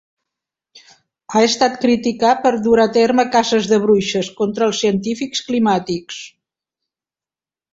Ha 1.33 1.41
estat 1.47 1.75
criticat 1.83 2.41
per 2.47 2.51
dur 2.67 2.79
a 2.85 2.87
terme 2.95 3.27
"caces 3.35 3.69
de 3.73 3.79
bruixes" 3.85 4.33
contra 4.41 4.67
els 4.71 4.81
científics 4.85 5.45
climàtics. 5.51 6.23